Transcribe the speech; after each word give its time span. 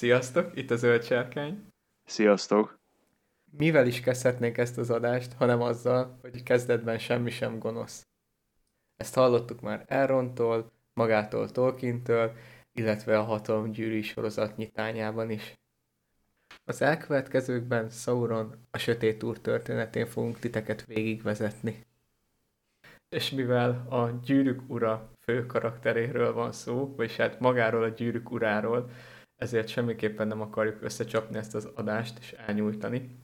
Sziasztok, 0.00 0.50
itt 0.56 0.70
a 0.70 0.76
Zöld 0.76 1.04
Sárkány. 1.04 1.66
Sziasztok! 2.04 2.80
Mivel 3.50 3.86
is 3.86 4.00
kezdhetnénk 4.00 4.58
ezt 4.58 4.78
az 4.78 4.90
adást, 4.90 5.32
hanem 5.32 5.60
azzal, 5.60 6.18
hogy 6.20 6.42
kezdetben 6.42 6.98
semmi 6.98 7.30
sem 7.30 7.58
gonosz. 7.58 8.06
Ezt 8.96 9.14
hallottuk 9.14 9.60
már 9.60 9.84
Elrontól, 9.88 10.72
magától 10.94 11.50
Tolkientől, 11.50 12.32
illetve 12.72 13.18
a 13.18 13.22
Hatalom 13.22 13.70
gyűrű 13.70 14.00
sorozat 14.00 14.56
nyitányában 14.56 15.30
is. 15.30 15.58
Az 16.64 16.82
elkövetkezőkben 16.82 17.90
Sauron 17.90 18.66
a 18.70 18.78
Sötét 18.78 19.22
Úr 19.22 19.38
történetén 19.38 20.06
fogunk 20.06 20.38
titeket 20.38 20.86
végigvezetni. 20.86 21.86
És 23.08 23.30
mivel 23.30 23.86
a 23.88 24.10
Gyűrűk 24.24 24.60
Ura 24.66 25.10
fő 25.20 25.46
karakteréről 25.46 26.32
van 26.32 26.52
szó, 26.52 26.94
vagyis 26.96 27.16
hát 27.16 27.40
magáról 27.40 27.82
a 27.82 27.88
Gyűrűk 27.88 28.30
Uráról, 28.30 28.90
ezért 29.40 29.68
semmiképpen 29.68 30.26
nem 30.26 30.40
akarjuk 30.40 30.82
összecsapni 30.82 31.36
ezt 31.36 31.54
az 31.54 31.68
adást 31.74 32.18
és 32.18 32.32
elnyújtani, 32.32 33.18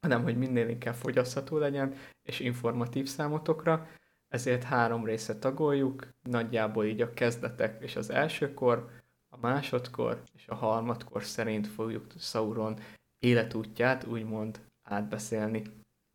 hanem 0.00 0.22
hogy 0.22 0.36
minél 0.36 0.68
inkább 0.68 0.94
fogyasztható 0.94 1.58
legyen 1.58 1.94
és 2.22 2.40
informatív 2.40 3.06
számotokra, 3.06 3.88
ezért 4.28 4.62
három 4.62 5.04
részre 5.04 5.38
tagoljuk, 5.38 6.08
nagyjából 6.22 6.84
így 6.84 7.00
a 7.00 7.12
kezdetek 7.12 7.82
és 7.82 7.96
az 7.96 8.10
elsőkor, 8.10 8.90
a 9.28 9.36
másodkor 9.40 10.22
és 10.34 10.48
a 10.48 10.54
harmadkor 10.54 11.22
szerint 11.22 11.66
fogjuk 11.66 12.06
Sauron 12.18 12.78
életútját 13.18 14.04
úgymond 14.04 14.60
átbeszélni. 14.82 15.62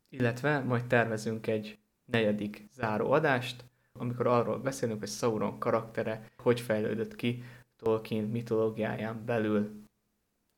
Illetve 0.08 0.58
majd 0.58 0.86
tervezünk 0.86 1.46
egy 1.46 1.78
negyedik 2.04 2.68
záró 2.72 3.10
adást, 3.12 3.64
amikor 3.92 4.26
arról 4.26 4.58
beszélünk, 4.58 4.98
hogy 4.98 5.08
Sauron 5.08 5.58
karaktere 5.58 6.30
hogy 6.36 6.60
fejlődött 6.60 7.16
ki 7.16 7.42
Tolkien 7.82 8.24
mitológiáján 8.24 9.24
belül. 9.24 9.84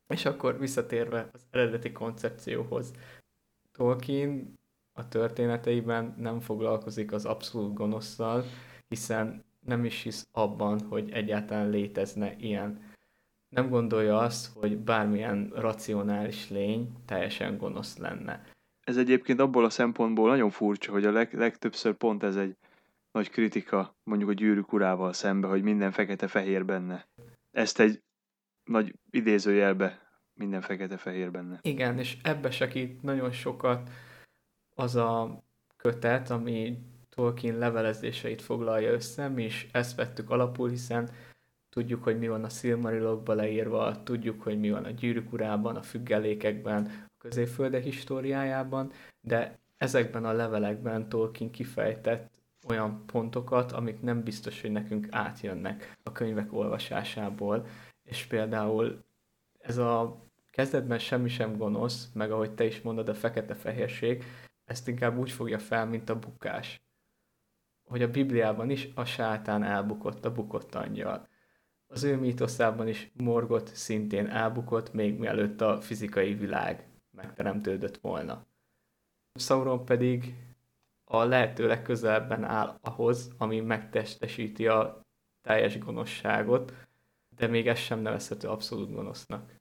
És 0.07 0.25
akkor 0.25 0.59
visszatérve 0.59 1.29
az 1.33 1.45
eredeti 1.51 1.91
koncepcióhoz, 1.91 2.93
Tolkien 3.71 4.53
a 4.93 5.07
történeteiben 5.07 6.15
nem 6.17 6.39
foglalkozik 6.39 7.11
az 7.11 7.25
abszolút 7.25 7.73
gonoszszal, 7.73 8.43
hiszen 8.87 9.43
nem 9.65 9.85
is 9.85 10.01
hisz 10.01 10.27
abban, 10.31 10.79
hogy 10.79 11.11
egyáltalán 11.11 11.69
létezne 11.69 12.35
ilyen. 12.37 12.91
Nem 13.49 13.69
gondolja 13.69 14.17
azt, 14.17 14.53
hogy 14.53 14.77
bármilyen 14.77 15.51
racionális 15.55 16.49
lény 16.49 16.91
teljesen 17.05 17.57
gonosz 17.57 17.97
lenne. 17.97 18.43
Ez 18.83 18.97
egyébként 18.97 19.39
abból 19.39 19.65
a 19.65 19.69
szempontból 19.69 20.29
nagyon 20.29 20.49
furcsa, 20.49 20.91
hogy 20.91 21.05
a 21.05 21.11
leg, 21.11 21.33
legtöbbször 21.33 21.93
pont 21.93 22.23
ez 22.23 22.35
egy 22.35 22.57
nagy 23.11 23.29
kritika 23.29 23.95
mondjuk 24.03 24.29
a 24.29 24.33
gyűrűk 24.33 24.73
urával 24.73 25.13
szembe, 25.13 25.47
hogy 25.47 25.63
minden 25.63 25.91
fekete-fehér 25.91 26.65
benne. 26.65 27.07
Ezt 27.53 27.79
egy 27.79 28.03
nagy 28.63 28.95
idézőjelbe 29.09 30.01
minden 30.33 30.61
fekete-fehér 30.61 31.31
benne. 31.31 31.59
Igen, 31.61 31.99
és 31.99 32.17
ebbe 32.23 32.51
segít 32.51 33.01
nagyon 33.01 33.31
sokat 33.31 33.89
az 34.75 34.95
a 34.95 35.43
kötet, 35.77 36.29
ami 36.29 36.77
Tolkien 37.09 37.57
levelezéseit 37.57 38.41
foglalja 38.41 38.91
össze, 38.91 39.27
mi 39.27 39.43
is 39.43 39.67
ezt 39.71 39.95
vettük 39.95 40.29
alapul, 40.29 40.69
hiszen 40.69 41.09
tudjuk, 41.69 42.03
hogy 42.03 42.19
mi 42.19 42.27
van 42.27 42.43
a 42.43 42.49
Silmarilokban 42.49 43.35
leírva, 43.35 44.03
tudjuk, 44.03 44.41
hogy 44.41 44.59
mi 44.59 44.71
van 44.71 44.83
a 44.83 44.89
gyűrűk 44.89 45.33
urában, 45.33 45.75
a 45.75 45.81
függelékekben, 45.81 46.85
a 46.85 47.17
középföldek 47.17 47.83
históriájában, 47.83 48.91
de 49.21 49.59
ezekben 49.77 50.25
a 50.25 50.31
levelekben 50.31 51.09
Tolkien 51.09 51.51
kifejtett 51.51 52.32
olyan 52.67 53.05
pontokat, 53.05 53.71
amik 53.71 54.01
nem 54.01 54.23
biztos, 54.23 54.61
hogy 54.61 54.71
nekünk 54.71 55.07
átjönnek 55.11 55.97
a 56.03 56.11
könyvek 56.11 56.53
olvasásából, 56.53 57.65
és 58.03 58.25
például 58.25 59.03
ez 59.59 59.77
a 59.77 60.21
kezdetben 60.51 60.99
semmi 60.99 61.29
sem 61.29 61.57
gonosz, 61.57 62.09
meg 62.13 62.31
ahogy 62.31 62.51
te 62.51 62.65
is 62.65 62.81
mondod, 62.81 63.09
a 63.09 63.13
fekete-fehérség, 63.13 64.23
ezt 64.65 64.87
inkább 64.87 65.17
úgy 65.17 65.31
fogja 65.31 65.59
fel, 65.59 65.85
mint 65.85 66.09
a 66.09 66.19
bukás. 66.19 66.81
Hogy 67.83 68.01
a 68.01 68.11
Bibliában 68.11 68.69
is 68.69 68.89
a 68.95 69.05
sátán 69.05 69.63
elbukott, 69.63 70.25
a 70.25 70.31
bukott 70.31 70.75
angyal. 70.75 71.27
Az 71.87 72.03
ő 72.03 72.17
mítoszában 72.17 72.87
is 72.87 73.11
Morgot 73.13 73.75
szintén 73.75 74.27
elbukott, 74.27 74.93
még 74.93 75.19
mielőtt 75.19 75.61
a 75.61 75.81
fizikai 75.81 76.33
világ 76.33 76.87
megteremtődött 77.11 77.97
volna. 77.97 78.45
Sauron 79.39 79.85
pedig 79.85 80.35
a 81.13 81.25
lehető 81.25 81.67
legközelebben 81.67 82.43
áll 82.43 82.77
ahhoz, 82.81 83.31
ami 83.37 83.59
megtestesíti 83.59 84.67
a 84.67 85.01
teljes 85.41 85.77
gonoszságot, 85.77 86.73
de 87.35 87.47
még 87.47 87.67
ez 87.67 87.77
sem 87.77 87.99
nevezhető 87.99 88.47
abszolút 88.47 88.93
gonosznak. 88.93 89.55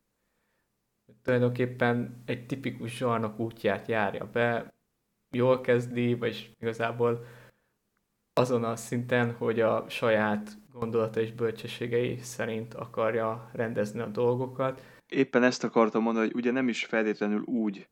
Tulajdonképpen 1.22 2.22
egy 2.26 2.46
tipikus 2.46 2.96
zsarnok 2.96 3.38
útját 3.38 3.88
járja 3.88 4.30
be, 4.30 4.74
jól 5.34 5.60
kezdi, 5.60 6.14
vagy 6.14 6.54
igazából 6.60 7.24
azon 8.32 8.64
a 8.64 8.76
szinten, 8.76 9.32
hogy 9.32 9.60
a 9.60 9.88
saját 9.88 10.58
gondolata 10.72 11.20
és 11.20 11.32
bölcsességei 11.32 12.16
szerint 12.16 12.74
akarja 12.74 13.50
rendezni 13.52 14.00
a 14.00 14.06
dolgokat. 14.06 14.82
Éppen 15.08 15.42
ezt 15.42 15.64
akartam 15.64 16.02
mondani, 16.02 16.26
hogy 16.26 16.36
ugye 16.36 16.50
nem 16.50 16.68
is 16.68 16.84
feltétlenül 16.84 17.42
úgy 17.42 17.88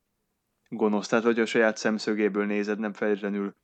gonosz, 0.70 1.08
tehát 1.08 1.24
hogy 1.24 1.40
a 1.40 1.46
saját 1.46 1.76
szemszögéből 1.76 2.46
nézed, 2.46 2.78
nem 2.78 2.92
feltétlenül 2.92 3.54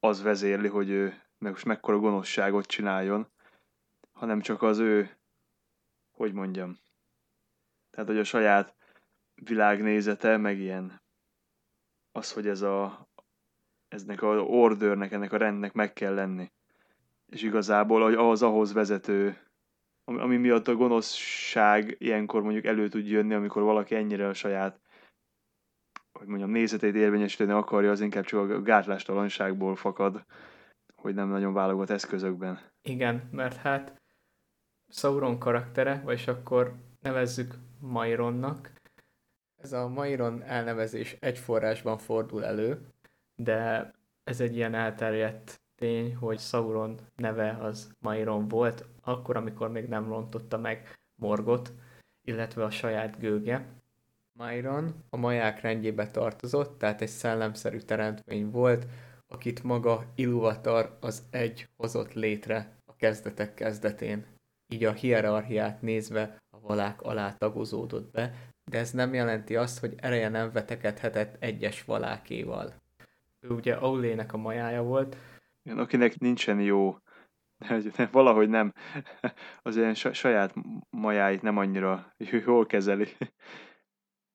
az 0.00 0.22
vezérli, 0.22 0.68
hogy 0.68 0.90
ő 0.90 1.22
meg 1.38 1.52
most 1.52 1.64
mekkora 1.64 1.98
gonoszságot 1.98 2.66
csináljon, 2.66 3.26
hanem 4.12 4.40
csak 4.40 4.62
az 4.62 4.78
ő, 4.78 5.16
hogy 6.10 6.32
mondjam, 6.32 6.78
tehát 7.90 8.08
hogy 8.08 8.18
a 8.18 8.24
saját 8.24 8.74
világnézete, 9.34 10.36
meg 10.36 10.58
ilyen 10.58 11.02
az, 12.12 12.32
hogy 12.32 12.46
ez 12.46 12.62
a 12.62 13.08
eznek 13.88 14.22
a 14.22 14.26
ordernek, 14.40 15.12
ennek 15.12 15.32
a 15.32 15.36
rendnek 15.36 15.72
meg 15.72 15.92
kell 15.92 16.14
lenni. 16.14 16.52
És 17.26 17.42
igazából 17.42 18.14
az 18.30 18.42
ahhoz 18.42 18.72
vezető, 18.72 19.38
ami, 20.04 20.20
ami 20.20 20.36
miatt 20.36 20.68
a 20.68 20.74
gonoszság 20.74 21.96
ilyenkor 21.98 22.42
mondjuk 22.42 22.64
elő 22.64 22.88
tud 22.88 23.06
jönni, 23.06 23.34
amikor 23.34 23.62
valaki 23.62 23.94
ennyire 23.94 24.28
a 24.28 24.34
saját 24.34 24.80
hogy 26.18 26.26
mondjam, 26.26 26.50
nézetét 26.50 26.94
érvényesíteni 26.94 27.52
akarja, 27.52 27.90
az 27.90 28.00
inkább 28.00 28.24
csak 28.24 28.50
a 28.50 28.62
gátlástalanságból 28.62 29.76
fakad, 29.76 30.24
hogy 30.94 31.14
nem 31.14 31.28
nagyon 31.28 31.52
válogat 31.52 31.90
eszközökben. 31.90 32.60
Igen, 32.82 33.28
mert 33.32 33.56
hát 33.56 34.02
Sauron 34.88 35.38
karaktere, 35.38 36.02
vagyis 36.04 36.28
akkor 36.28 36.74
nevezzük 37.00 37.54
Maironnak. 37.80 38.70
Ez 39.62 39.72
a 39.72 39.88
Mairon 39.88 40.42
elnevezés 40.42 41.16
egy 41.20 41.38
forrásban 41.38 41.98
fordul 41.98 42.44
elő, 42.44 42.88
de 43.36 43.90
ez 44.24 44.40
egy 44.40 44.56
ilyen 44.56 44.74
elterjedt 44.74 45.60
tény, 45.76 46.16
hogy 46.16 46.38
Sauron 46.38 46.98
neve 47.16 47.56
az 47.60 47.94
Mairon 48.00 48.48
volt, 48.48 48.86
akkor, 49.02 49.36
amikor 49.36 49.70
még 49.70 49.88
nem 49.88 50.08
rontotta 50.08 50.58
meg 50.58 50.98
Morgot, 51.14 51.72
illetve 52.24 52.64
a 52.64 52.70
saját 52.70 53.18
gőge. 53.18 53.66
Mairon 54.38 55.04
a 55.10 55.16
maják 55.16 55.60
rendjébe 55.60 56.06
tartozott, 56.06 56.78
tehát 56.78 57.00
egy 57.00 57.08
szellemszerű 57.08 57.78
teremtmény 57.78 58.50
volt, 58.50 58.86
akit 59.26 59.62
maga 59.62 60.04
Iluvatar 60.14 60.96
az 61.00 61.22
egy 61.30 61.68
hozott 61.76 62.12
létre 62.12 62.78
a 62.84 62.96
kezdetek 62.96 63.54
kezdetén. 63.54 64.26
Így 64.68 64.84
a 64.84 64.92
hierarchiát 64.92 65.82
nézve 65.82 66.42
a 66.50 66.60
valák 66.60 67.02
alá 67.02 67.32
tagozódott 67.32 68.10
be, 68.10 68.34
de 68.64 68.78
ez 68.78 68.90
nem 68.90 69.14
jelenti 69.14 69.56
azt, 69.56 69.78
hogy 69.78 69.94
ereje 69.96 70.28
nem 70.28 70.52
vetekedhetett 70.52 71.42
egyes 71.42 71.84
valákéval. 71.84 72.74
Ő 73.40 73.48
ugye 73.48 73.74
Aulének 73.74 74.32
a 74.32 74.36
majája 74.36 74.82
volt. 74.82 75.16
Igen, 75.62 75.78
akinek 75.78 76.18
nincsen 76.18 76.60
jó, 76.60 76.96
valahogy 78.10 78.48
nem, 78.48 78.72
az 79.62 79.76
ilyen 79.76 79.94
saját 79.94 80.54
majáit 80.90 81.42
nem 81.42 81.56
annyira 81.56 82.14
jól 82.46 82.66
kezeli 82.66 83.08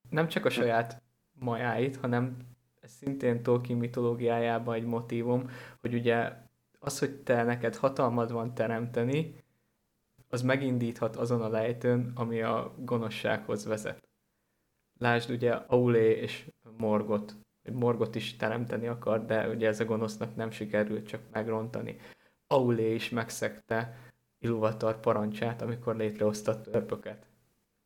nem 0.10 0.28
csak 0.28 0.46
a 0.46 0.50
saját 0.50 1.02
majáit, 1.32 1.98
hanem 1.98 2.38
ez 2.82 2.92
szintén 2.92 3.44
Tolkien 3.44 3.78
mitológiájában 3.78 4.76
egy 4.76 4.86
motívum, 4.86 5.50
hogy 5.82 5.94
ugye 5.94 6.32
az, 6.80 7.00
hogy 7.00 7.16
te 7.16 7.44
neked 7.44 7.76
hatalmad 7.76 8.32
van 8.32 8.54
teremteni, 8.54 9.44
az 10.30 10.42
megindíthat 10.42 11.16
azon 11.16 11.42
a 11.42 11.50
lejtőn, 11.50 12.12
ami 12.16 12.42
a 12.42 12.74
gonoszsághoz 12.78 13.66
vezet. 13.66 14.10
Lásd 14.98 15.30
ugye 15.30 15.52
Aulé 15.52 16.12
és 16.12 16.52
Morgot. 16.78 17.36
Morgot 17.72 18.16
is 18.16 18.36
teremteni 18.36 18.88
akar, 18.88 19.26
de 19.26 19.50
ugye 19.50 19.68
ez 19.68 19.80
a 19.80 19.86
gonosznak 19.86 20.36
nem 20.36 20.52
sikerült 20.52 21.08
csak 21.08 21.22
megrontani. 21.32 22.00
Aulé 22.48 22.94
is 22.94 23.10
megszegte 23.10 23.98
Iluvatar 24.40 25.00
parancsát, 25.00 25.62
amikor 25.62 25.96
létrehozta 25.96 26.62
törpöket. 26.62 27.28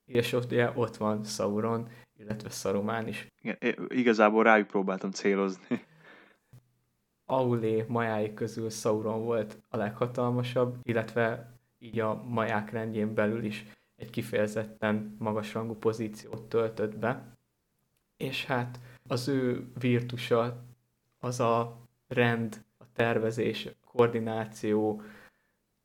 És 0.05 0.33
ott, 0.33 0.51
ugye 0.51 0.71
ott 0.75 0.97
van 0.97 1.23
Sauron, 1.23 1.89
illetve 2.23 2.49
Szarumán 2.49 3.07
is. 3.07 3.27
Igen, 3.41 3.57
igazából 3.87 4.43
rájuk 4.43 4.67
próbáltam 4.67 5.11
célozni. 5.11 5.85
Aulé 7.25 7.85
majái 7.87 8.33
közül 8.33 8.69
Sauron 8.69 9.23
volt 9.23 9.57
a 9.69 9.77
leghatalmasabb, 9.77 10.77
illetve 10.83 11.53
így 11.79 11.99
a 11.99 12.23
maják 12.23 12.71
rendjén 12.71 13.13
belül 13.13 13.43
is 13.43 13.65
egy 13.95 14.09
kifejezetten 14.09 15.15
magasrangú 15.19 15.73
pozíciót 15.73 16.41
töltött 16.41 16.97
be, 16.97 17.37
és 18.17 18.45
hát 18.45 18.79
az 19.07 19.27
ő 19.27 19.71
virtusa 19.79 20.63
az 21.19 21.39
a 21.39 21.77
rend, 22.07 22.63
a 22.77 22.83
tervezés, 22.93 23.65
a 23.65 23.87
koordináció 23.91 25.01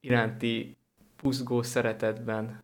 iránti 0.00 0.76
buzgó 1.22 1.62
szeretetben 1.62 2.62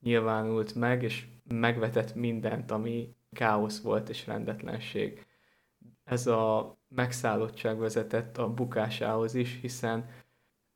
nyilvánult 0.00 0.74
meg, 0.74 1.02
és 1.02 1.26
megvetett 1.48 2.14
mindent, 2.14 2.70
ami 2.70 3.14
káosz 3.32 3.80
volt 3.80 4.08
és 4.08 4.26
rendetlenség. 4.26 5.26
Ez 6.04 6.26
a 6.26 6.76
megszállottság 6.88 7.78
vezetett 7.78 8.38
a 8.38 8.54
bukásához 8.54 9.34
is, 9.34 9.58
hiszen 9.60 10.08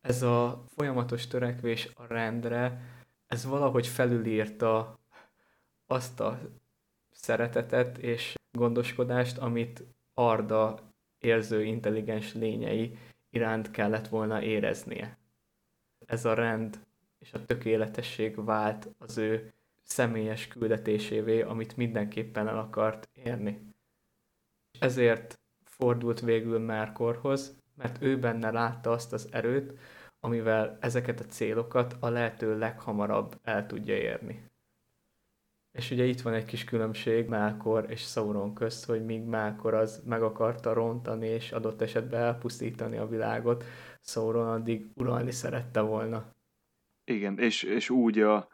ez 0.00 0.22
a 0.22 0.64
folyamatos 0.66 1.26
törekvés 1.26 1.90
a 1.94 2.06
rendre, 2.06 2.80
ez 3.26 3.44
valahogy 3.44 3.86
felülírta 3.86 4.98
azt 5.86 6.20
a 6.20 6.38
szeretetet 7.10 7.98
és 7.98 8.34
gondoskodást, 8.52 9.38
amit 9.38 9.84
Arda 10.14 10.92
érző, 11.18 11.64
intelligens 11.64 12.34
lényei 12.34 12.98
iránt 13.30 13.70
kellett 13.70 14.08
volna 14.08 14.42
éreznie. 14.42 15.18
Ez 16.06 16.24
a 16.24 16.34
rend 16.34 16.86
és 17.18 17.32
a 17.32 17.44
tökéletesség 17.44 18.44
vált 18.44 18.88
az 18.98 19.16
ő 19.16 19.52
személyes 19.88 20.48
küldetésévé, 20.48 21.42
amit 21.42 21.76
mindenképpen 21.76 22.48
el 22.48 22.58
akart 22.58 23.08
érni. 23.12 23.74
Ezért 24.78 25.40
fordult 25.64 26.20
végül 26.20 26.58
Márkorhoz, 26.58 27.56
mert 27.74 28.02
ő 28.02 28.18
benne 28.18 28.50
látta 28.50 28.90
azt 28.90 29.12
az 29.12 29.28
erőt, 29.30 29.78
amivel 30.20 30.78
ezeket 30.80 31.20
a 31.20 31.26
célokat 31.26 31.96
a 32.00 32.08
lehető 32.08 32.58
leghamarabb 32.58 33.38
el 33.42 33.66
tudja 33.66 33.96
érni. 33.96 34.48
És 35.72 35.90
ugye 35.90 36.04
itt 36.04 36.20
van 36.20 36.32
egy 36.32 36.44
kis 36.44 36.64
különbség 36.64 37.28
Melkor 37.28 37.86
és 37.88 38.00
Sauron 38.00 38.54
közt, 38.54 38.84
hogy 38.84 39.04
míg 39.04 39.22
Melkor 39.22 39.74
az 39.74 40.02
meg 40.06 40.22
akarta 40.22 40.72
rontani 40.72 41.26
és 41.26 41.52
adott 41.52 41.80
esetben 41.80 42.20
elpusztítani 42.20 42.96
a 42.96 43.08
világot, 43.08 43.64
Sauron 44.00 44.48
addig 44.48 44.86
uralni 44.94 45.30
szerette 45.30 45.80
volna. 45.80 46.32
Igen, 47.04 47.38
és, 47.38 47.62
és 47.62 47.90
úgy 47.90 48.18
a 48.18 48.48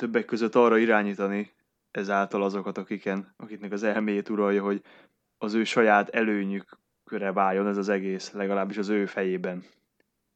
többek 0.00 0.24
között 0.24 0.54
arra 0.54 0.78
irányítani 0.78 1.52
ezáltal 1.90 2.42
azokat, 2.42 2.78
akiken, 2.78 3.34
akiknek 3.36 3.72
az 3.72 3.82
elméjét 3.82 4.28
uralja, 4.28 4.62
hogy 4.62 4.82
az 5.38 5.54
ő 5.54 5.64
saját 5.64 6.08
előnyükre 6.08 7.32
váljon 7.32 7.66
ez 7.66 7.76
az 7.76 7.88
egész, 7.88 8.32
legalábbis 8.32 8.76
az 8.76 8.88
ő 8.88 9.06
fejében. 9.06 9.64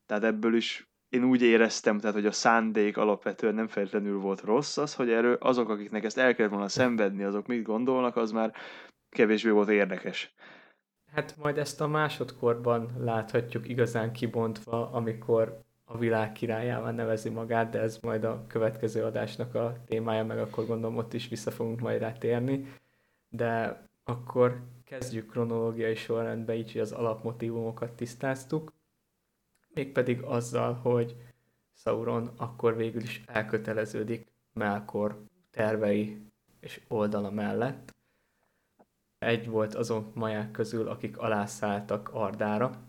Tehát 0.07 0.25
ebből 0.25 0.55
is 0.55 0.89
én 1.09 1.25
úgy 1.25 1.43
éreztem, 1.43 1.99
tehát, 1.99 2.15
hogy 2.15 2.27
a 2.27 2.33
szándék 2.33 2.97
alapvetően 2.97 3.55
nem 3.55 3.67
feltétlenül 3.69 4.19
volt 4.19 4.41
rossz, 4.41 4.77
az, 4.77 4.95
hogy 4.95 5.11
erről 5.11 5.37
azok, 5.41 5.69
akiknek 5.69 6.05
ezt 6.05 6.19
el 6.19 6.35
kellett 6.35 6.53
volna 6.53 6.69
szenvedni, 6.69 7.23
azok 7.23 7.47
mit 7.47 7.63
gondolnak, 7.63 8.17
az 8.17 8.31
már 8.31 8.53
kevésbé 9.09 9.51
volt 9.51 9.69
érdekes. 9.69 10.35
Hát 11.13 11.37
majd 11.37 11.59
ezt 11.59 11.81
a 11.81 11.87
másodkorban 11.87 12.93
láthatjuk 12.99 13.69
igazán 13.69 14.13
kibontva, 14.13 14.91
amikor 14.91 15.65
a 15.85 15.99
világ 15.99 16.33
királyával 16.33 16.91
nevezi 16.91 17.29
magát, 17.29 17.71
de 17.71 17.81
ez 17.81 17.99
majd 17.99 18.25
a 18.25 18.45
következő 18.47 19.05
adásnak 19.05 19.55
a 19.55 19.77
témája, 19.87 20.25
meg 20.25 20.39
akkor 20.39 20.67
gondolom 20.67 20.97
ott 20.97 21.13
is 21.13 21.29
vissza 21.29 21.51
fogunk 21.51 21.81
majd 21.81 22.01
rátérni. 22.01 22.73
De 23.29 23.83
akkor 24.05 24.63
kezdjük 24.85 25.31
kronológiai 25.31 25.95
sorrendbe, 25.95 26.55
így, 26.55 26.73
hogy 26.73 26.81
az 26.81 26.93
alapmotívumokat 26.93 27.93
tisztáztuk 27.93 28.73
mégpedig 29.75 30.23
azzal, 30.23 30.75
hogy 30.75 31.17
Sauron 31.73 32.31
akkor 32.37 32.77
végül 32.77 33.03
is 33.03 33.23
elköteleződik 33.27 34.33
Melkor 34.53 35.25
tervei 35.51 36.23
és 36.61 36.81
oldala 36.89 37.31
mellett. 37.31 37.95
Egy 39.19 39.49
volt 39.49 39.75
azon 39.75 40.11
maják 40.15 40.51
közül, 40.51 40.89
akik 40.89 41.19
alászálltak 41.19 42.09
Ardára, 42.13 42.83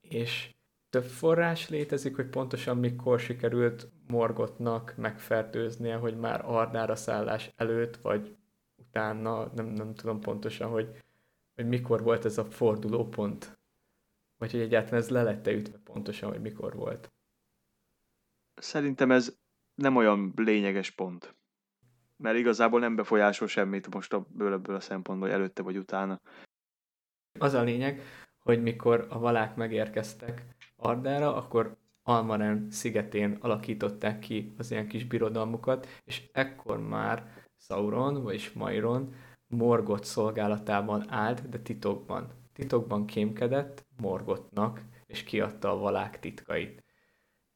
és 0.00 0.53
több 0.94 1.04
forrás 1.04 1.68
létezik, 1.68 2.16
hogy 2.16 2.26
pontosan 2.26 2.76
mikor 2.76 3.20
sikerült 3.20 3.88
Morgotnak 4.06 4.94
megfertőznie, 4.96 5.96
hogy 5.96 6.16
már 6.16 6.44
Ardára 6.44 6.96
szállás 6.96 7.52
előtt, 7.56 7.96
vagy 7.96 8.36
utána, 8.76 9.46
nem, 9.54 9.66
nem 9.66 9.94
tudom 9.94 10.20
pontosan, 10.20 10.70
hogy, 10.70 11.02
hogy 11.54 11.66
mikor 11.66 12.02
volt 12.02 12.24
ez 12.24 12.38
a 12.38 12.44
fordulópont 12.44 13.58
vagy 14.38 14.52
hogy 14.52 14.60
egyáltalán 14.60 15.00
ez 15.00 15.10
le 15.10 15.22
lett 15.22 15.46
ütve 15.46 15.78
pontosan, 15.78 16.30
hogy 16.30 16.40
mikor 16.40 16.74
volt? 16.74 17.12
Szerintem 18.54 19.10
ez 19.10 19.36
nem 19.74 19.96
olyan 19.96 20.32
lényeges 20.36 20.90
pont. 20.90 21.34
Mert 22.16 22.38
igazából 22.38 22.80
nem 22.80 22.96
befolyásol 22.96 23.48
semmit 23.48 23.94
most 23.94 24.12
ebből, 24.12 24.52
ebből 24.52 24.76
a 24.76 24.80
szempontból, 24.80 25.30
előtte 25.30 25.62
vagy 25.62 25.76
utána. 25.76 26.20
Az 27.38 27.54
a 27.54 27.62
lényeg, 27.62 28.02
hogy 28.38 28.62
mikor 28.62 29.06
a 29.08 29.18
valák 29.18 29.56
megérkeztek 29.56 30.44
Ardára, 30.76 31.36
akkor 31.36 31.76
Almaren 32.02 32.70
szigetén 32.70 33.38
alakították 33.40 34.18
ki 34.18 34.54
az 34.58 34.70
ilyen 34.70 34.88
kis 34.88 35.04
birodalmukat, 35.04 35.86
és 36.04 36.30
ekkor 36.32 36.80
már 36.80 37.44
Sauron, 37.56 38.22
vagyis 38.22 38.52
Mairon 38.52 39.14
Morgot 39.46 40.04
szolgálatában 40.04 41.10
állt, 41.10 41.48
de 41.48 41.58
titokban 41.58 42.42
titokban 42.54 43.06
kémkedett 43.06 43.86
Morgotnak, 43.96 44.82
és 45.06 45.22
kiadta 45.22 45.70
a 45.70 45.76
valák 45.76 46.20
titkait. 46.20 46.84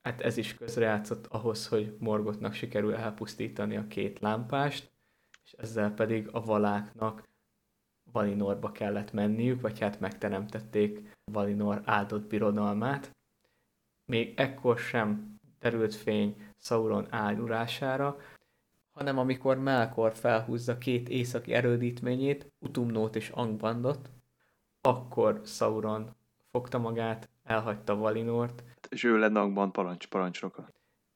Hát 0.00 0.20
ez 0.20 0.36
is 0.36 0.54
közrejátszott 0.54 1.26
ahhoz, 1.26 1.68
hogy 1.68 1.96
Morgotnak 1.98 2.52
sikerül 2.52 2.94
elpusztítani 2.94 3.76
a 3.76 3.86
két 3.86 4.18
lámpást, 4.18 4.92
és 5.44 5.52
ezzel 5.52 5.94
pedig 5.94 6.28
a 6.32 6.40
valáknak 6.40 7.28
Valinorba 8.12 8.72
kellett 8.72 9.12
menniük, 9.12 9.60
vagy 9.60 9.78
hát 9.78 10.00
megteremtették 10.00 11.16
Valinor 11.32 11.82
áldott 11.84 12.26
birodalmát. 12.28 13.16
Még 14.04 14.35
ekkor 14.37 14.78
sem 14.78 15.38
terült 15.58 15.94
fény 15.94 16.37
Sauron 16.56 17.06
áldurására, 17.11 18.16
hanem 18.90 19.18
amikor 19.18 19.58
Melkor 19.58 20.14
felhúzza 20.14 20.78
két 20.78 21.08
északi 21.08 21.52
erődítményét, 21.52 22.52
Utumnót 22.58 23.16
és 23.16 23.28
Angbandot, 23.28 24.11
akkor 24.80 25.40
Sauron 25.44 26.14
fogta 26.50 26.78
magát, 26.78 27.28
elhagyta 27.44 27.97
Valinort. 27.97 28.62
És 28.88 29.04
ő 29.04 29.18
lenne 29.18 29.40
Angban 29.40 29.73
parancs, 29.73 30.06
parancsnoka. 30.06 30.68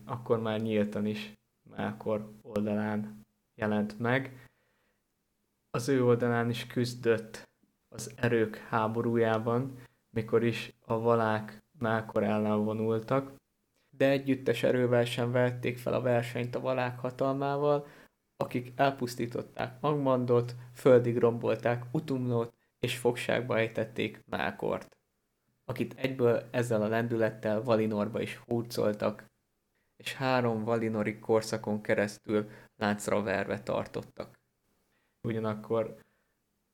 Akkor 0.07 0.41
már 0.41 0.61
nyíltan 0.61 1.07
is 1.07 1.33
Melkor 1.77 2.33
oldalán 2.43 3.27
jelent 3.55 3.99
meg. 3.99 4.49
Az 5.71 5.89
ő 5.89 6.05
oldalán 6.05 6.51
is 6.51 6.67
küzdött 6.67 7.49
az 7.89 8.13
erők 8.17 8.57
háborújában, 8.57 9.79
mikor 10.13 10.45
is 10.45 10.75
a 10.87 10.99
valák 10.99 11.63
Melkor 11.79 12.23
ellen 12.23 12.65
vonultak, 12.65 13.35
de 13.91 14.11
együttes 14.11 14.63
erővel 14.63 15.05
sem 15.05 15.33
vették 15.33 15.79
fel 15.79 15.93
a 15.93 16.01
versenyt 16.01 16.55
a 16.55 16.61
valák 16.61 16.99
hatalmával, 16.99 17.87
akik 18.37 18.73
elpusztították 18.77 19.77
Angmandot, 19.81 20.55
földig 20.75 21.19
rombolták 21.19 21.85
Utumnót, 21.91 22.55
és 22.79 22.99
fogságba 22.99 23.59
ejtették 23.59 24.23
Mákort, 24.27 24.97
akit 25.65 25.95
egyből 25.97 26.49
ezzel 26.51 26.83
a 26.83 26.89
lendülettel 26.89 27.63
Valinorba 27.63 28.21
is 28.21 28.37
hurcoltak, 28.37 29.31
és 29.97 30.15
három 30.15 30.65
valinori 30.65 31.19
korszakon 31.19 31.81
keresztül 31.81 32.51
láncra 32.77 33.23
verve 33.23 33.63
tartottak. 33.63 34.39
Ugyanakkor 35.29 35.97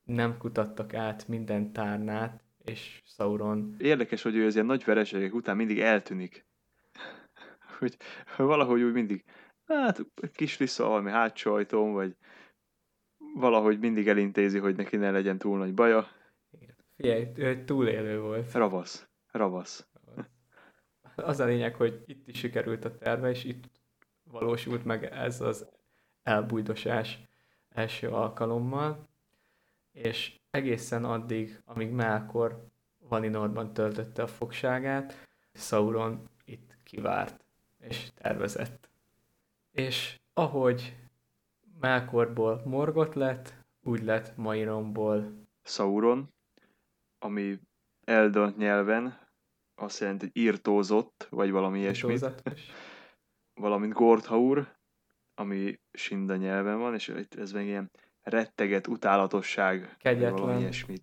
nem 0.04 0.38
kutattak 0.38 0.94
át 0.94 1.28
minden 1.28 1.72
tárnát, 1.72 2.47
és 2.68 3.02
Sauron... 3.04 3.76
Érdekes, 3.78 4.22
hogy 4.22 4.36
ő 4.36 4.46
az 4.46 4.54
ilyen 4.54 4.66
nagy 4.66 4.84
vereségek 4.84 5.34
után 5.34 5.56
mindig 5.56 5.80
eltűnik. 5.80 6.46
hogy 7.78 7.96
valahogy 8.36 8.82
úgy 8.82 8.92
mindig, 8.92 9.24
hát 9.64 10.00
kis 10.32 10.56
vissza 10.56 10.86
valami 10.86 11.10
hátsó 11.10 11.54
ajtón, 11.54 11.92
vagy 11.92 12.16
valahogy 13.34 13.78
mindig 13.78 14.08
elintézi, 14.08 14.58
hogy 14.58 14.76
neki 14.76 14.96
ne 14.96 15.10
legyen 15.10 15.38
túl 15.38 15.58
nagy 15.58 15.74
baja. 15.74 16.08
Figyelj, 16.96 17.26
ő 17.34 17.46
egy 17.46 17.64
túlélő 17.64 18.20
volt. 18.20 18.52
Ravasz. 18.52 19.08
Ravasz. 19.30 19.88
Az 21.16 21.40
a 21.40 21.44
lényeg, 21.44 21.74
hogy 21.74 22.02
itt 22.06 22.28
is 22.28 22.38
sikerült 22.38 22.84
a 22.84 22.96
terve, 22.96 23.30
és 23.30 23.44
itt 23.44 23.64
valósult 24.22 24.84
meg 24.84 25.04
ez 25.04 25.40
az 25.40 25.68
elbújdosás 26.22 27.18
első 27.68 28.08
alkalommal, 28.08 29.08
és 29.92 30.37
egészen 30.50 31.04
addig, 31.04 31.60
amíg 31.64 31.90
Melkor 31.90 32.66
Valinorban 32.98 33.72
töltötte 33.72 34.22
a 34.22 34.26
fogságát, 34.26 35.26
Sauron 35.52 36.28
itt 36.44 36.76
kivárt 36.84 37.44
és 37.78 38.12
tervezett. 38.14 38.90
És 39.70 40.20
ahogy 40.32 40.96
Melkorból 41.80 42.62
Morgot 42.64 43.14
lett, 43.14 43.54
úgy 43.82 44.02
lett 44.02 44.36
Maironból 44.36 45.46
Sauron, 45.62 46.32
ami 47.18 47.60
Elda 48.04 48.52
nyelven 48.56 49.26
azt 49.74 50.00
jelenti, 50.00 50.24
hogy 50.24 50.42
írtózott, 50.42 51.26
vagy 51.30 51.50
valami 51.50 51.78
ilyesmi. 51.78 52.18
Valamint 53.54 53.92
Gordhaur, 53.92 54.76
ami 55.34 55.80
Sinda 55.92 56.36
nyelven 56.36 56.78
van, 56.78 56.94
és 56.94 57.08
ez 57.36 57.52
meg 57.52 57.66
ilyen 57.66 57.90
retteget 58.28 58.86
utálatosság, 58.86 59.96
Kegyetlen. 59.98 60.32
valami 60.32 60.60
ilyesmit. 60.60 61.02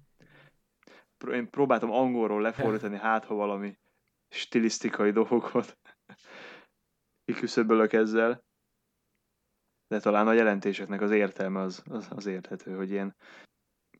Én 1.32 1.50
próbáltam 1.50 1.92
angolról 1.92 2.42
lefordítani, 2.42 2.98
hát 3.08 3.26
ha 3.26 3.36
valami 3.36 3.78
stilisztikai 4.30 5.12
dolgot 5.12 5.78
kiküszöbölök 7.26 7.94
ezzel, 7.94 8.44
de 9.88 10.00
talán 10.00 10.28
a 10.28 10.34
jelentéseknek 10.34 11.02
az 11.02 11.12
értelme 11.12 11.62
az, 11.62 11.84
az, 11.90 12.08
az 12.10 12.26
érthető, 12.26 12.76
hogy 12.76 12.92
ilyen 12.92 13.16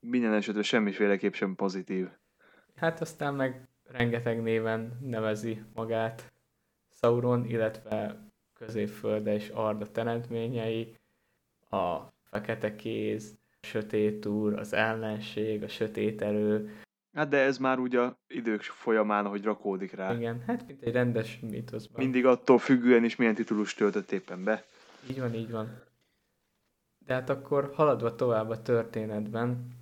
minden 0.00 0.32
esetre 0.32 0.62
semmiféleképp 0.62 1.32
sem 1.32 1.54
pozitív. 1.54 2.08
Hát 2.74 3.00
aztán 3.00 3.34
meg 3.34 3.68
rengeteg 3.84 4.42
néven 4.42 4.98
nevezi 5.00 5.62
magát 5.74 6.32
Sauron, 6.88 7.44
illetve 7.44 8.24
Középfölde 8.52 9.34
és 9.34 9.48
Arda 9.48 9.90
teremtményei, 9.90 10.96
a 11.70 12.00
fekete 12.36 12.76
kéz, 12.76 13.38
a 13.62 13.66
sötét 13.66 14.26
úr, 14.26 14.58
az 14.58 14.72
ellenség, 14.72 15.62
a 15.62 15.68
sötét 15.68 16.22
erő. 16.22 16.76
Hát 17.12 17.28
de 17.28 17.38
ez 17.38 17.58
már 17.58 17.78
úgy 17.78 17.96
a 17.96 18.18
idők 18.26 18.62
folyamán, 18.62 19.24
ahogy 19.26 19.44
rakódik 19.44 19.92
rá. 19.92 20.14
Igen, 20.14 20.42
hát 20.46 20.66
mint 20.66 20.82
egy 20.82 20.92
rendes 20.92 21.38
mítoszban. 21.40 22.02
Mindig 22.02 22.26
attól 22.26 22.58
függően 22.58 23.04
is 23.04 23.16
milyen 23.16 23.34
titulus 23.34 23.74
töltött 23.74 24.12
éppen 24.12 24.44
be. 24.44 24.64
Így 25.10 25.20
van, 25.20 25.34
így 25.34 25.50
van. 25.50 25.82
De 26.98 27.14
hát 27.14 27.30
akkor 27.30 27.70
haladva 27.74 28.14
tovább 28.14 28.48
a 28.48 28.62
történetben, 28.62 29.74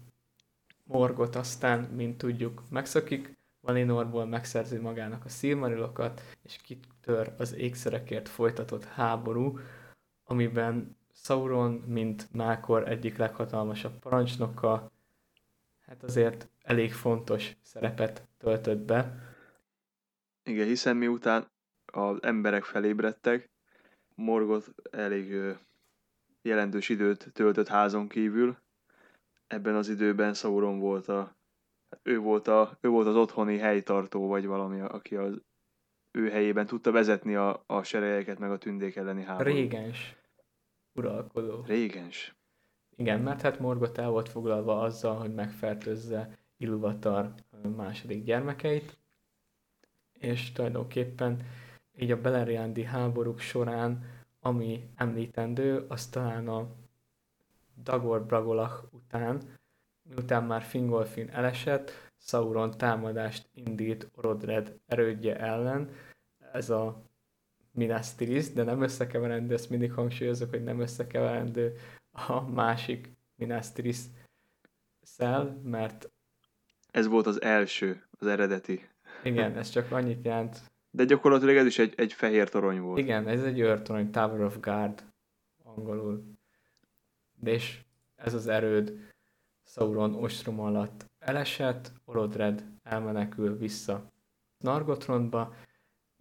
Morgot 0.84 1.36
aztán, 1.36 1.80
mint 1.80 2.18
tudjuk, 2.18 2.62
megszakik, 2.70 3.32
Valinorból 3.60 4.26
megszerzi 4.26 4.76
magának 4.76 5.24
a 5.24 5.28
Silmarilokat, 5.28 6.22
és 6.42 6.56
kitör 6.56 7.34
az 7.38 7.54
ékszerekért 7.54 8.28
folytatott 8.28 8.84
háború, 8.84 9.58
amiben 10.24 10.96
Sauron, 11.24 11.72
mint 11.72 12.28
Mákor 12.32 12.88
egyik 12.88 13.16
leghatalmasabb 13.16 13.98
parancsnoka, 13.98 14.90
hát 15.86 16.02
azért 16.02 16.48
elég 16.62 16.92
fontos 16.92 17.56
szerepet 17.62 18.26
töltött 18.38 18.78
be. 18.78 19.14
Igen, 20.42 20.66
hiszen 20.66 20.96
miután 20.96 21.46
az 21.86 22.22
emberek 22.22 22.64
felébredtek, 22.64 23.50
Morgot 24.14 24.74
elég 24.90 25.56
jelentős 26.42 26.88
időt 26.88 27.30
töltött 27.32 27.68
házon 27.68 28.08
kívül. 28.08 28.56
Ebben 29.46 29.74
az 29.74 29.88
időben 29.88 30.34
Sauron 30.34 30.78
volt 30.78 31.08
a, 31.08 31.36
ő 32.02 32.18
volt, 32.18 32.48
a, 32.48 32.78
ő 32.80 32.88
volt 32.88 33.06
az 33.06 33.16
otthoni 33.16 33.58
helytartó, 33.58 34.28
vagy 34.28 34.46
valami, 34.46 34.80
aki 34.80 35.16
az 35.16 35.40
ő 36.10 36.30
helyében 36.30 36.66
tudta 36.66 36.90
vezetni 36.90 37.34
a, 37.34 37.62
a 37.66 37.82
seregeket, 37.82 38.38
meg 38.38 38.50
a 38.50 38.58
tündék 38.58 38.96
elleni 38.96 39.22
háborút. 39.22 39.52
Régens 39.52 40.16
uralkodó. 40.94 41.62
Régens. 41.66 42.34
Igen, 42.96 43.20
mert 43.20 43.40
hát 43.40 43.58
Morgot 43.58 43.98
el 43.98 44.10
volt 44.10 44.28
foglalva 44.28 44.80
azzal, 44.80 45.16
hogy 45.16 45.34
megfertőzze 45.34 46.38
Ilúvatar 46.56 47.34
ö, 47.62 47.68
második 47.68 48.24
gyermekeit, 48.24 48.98
és 50.12 50.52
tulajdonképpen 50.52 51.46
így 51.96 52.10
a 52.10 52.20
Beleriandi 52.20 52.82
háborúk 52.82 53.38
során, 53.38 54.04
ami 54.40 54.90
említendő, 54.96 55.84
az 55.88 56.06
talán 56.06 56.48
a 56.48 56.68
Dagor 57.82 58.26
Bragolach 58.26 58.84
után, 58.90 59.42
miután 60.02 60.44
már 60.44 60.62
Fingolfin 60.62 61.28
elesett, 61.30 61.90
Sauron 62.18 62.70
támadást 62.70 63.48
indít 63.54 64.10
Orodred 64.14 64.78
erődje 64.86 65.36
ellen. 65.38 65.90
Ez 66.52 66.70
a 66.70 67.02
Minas 67.74 68.14
Tirith, 68.14 68.52
de 68.54 68.62
nem 68.62 68.82
összekeverendő, 68.82 69.54
ezt 69.54 69.70
mindig 69.70 69.92
hangsúlyozok, 69.92 70.50
hogy 70.50 70.62
nem 70.62 70.80
összekeverendő 70.80 71.76
a 72.10 72.40
másik 72.50 73.10
Minas 73.36 73.72
Tirith 73.72 73.98
szel, 75.02 75.60
mert 75.64 76.10
Ez 76.90 77.06
volt 77.06 77.26
az 77.26 77.42
első, 77.42 78.06
az 78.18 78.26
eredeti. 78.26 78.88
igen, 79.24 79.56
ez 79.56 79.68
csak 79.68 79.92
annyit 79.92 80.24
jelent. 80.24 80.72
De 80.90 81.04
gyakorlatilag 81.04 81.56
ez 81.56 81.66
is 81.66 81.78
egy, 81.78 81.94
egy 81.96 82.12
fehér 82.12 82.48
torony 82.48 82.80
volt. 82.80 82.98
Igen, 82.98 83.28
ez 83.28 83.42
egy 83.42 83.58
őrtorony, 83.58 84.10
Tower 84.10 84.40
of 84.40 84.60
Guard 84.60 85.04
angolul. 85.62 86.24
De 87.40 87.50
és 87.50 87.80
ez 88.16 88.34
az 88.34 88.46
erőd 88.46 89.12
Sauron 89.66 90.14
ostrom 90.14 90.60
alatt 90.60 91.06
elesett, 91.18 91.92
Orodred 92.04 92.64
elmenekül 92.82 93.56
vissza 93.56 94.12
Nargothrondba, 94.58 95.54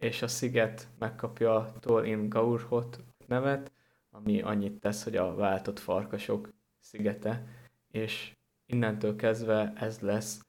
és 0.04 0.22
a 0.22 0.28
sziget 0.28 0.88
megkapja 0.98 1.72
Tol 1.80 2.04
in 2.04 2.28
Gaurhot 2.28 3.04
nevet, 3.26 3.72
ami 4.10 4.42
annyit 4.42 4.80
tesz, 4.80 5.04
hogy 5.04 5.16
a 5.16 5.34
váltott 5.34 5.78
farkasok 5.78 6.48
szigete, 6.80 7.46
és 7.90 8.32
innentől 8.66 9.16
kezdve 9.16 9.72
ez 9.76 10.00
lesz 10.00 10.40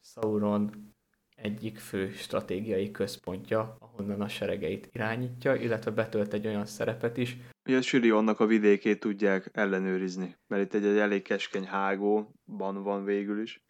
Sauron 0.00 0.94
egyik 1.36 1.78
fő 1.78 2.10
stratégiai 2.10 2.90
központja, 2.90 3.76
ahonnan 3.78 4.20
a 4.20 4.28
seregeit 4.28 4.88
irányítja, 4.92 5.54
illetve 5.54 5.90
betölt 5.90 6.32
egy 6.32 6.46
olyan 6.46 6.66
szerepet 6.66 7.16
is, 7.16 7.36
Ugye 7.64 7.80
Sirionnak 7.80 8.40
a 8.40 8.46
vidékét 8.46 9.00
tudják 9.00 9.50
ellenőrizni, 9.52 10.36
mert 10.46 10.62
itt 10.62 10.74
egy, 10.74 10.84
egy 10.84 10.98
elég 10.98 11.22
keskeny 11.22 11.64
hágóban 11.64 12.82
van 12.82 13.04
végül 13.04 13.40
is. 13.40 13.64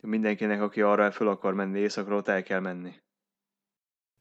Mindenkinek, 0.00 0.60
aki 0.60 0.82
arra 0.82 1.10
fel 1.10 1.28
akar 1.28 1.54
menni 1.54 1.78
északra, 1.78 2.16
ott 2.16 2.28
el 2.28 2.42
kell 2.42 2.60
menni. 2.60 2.92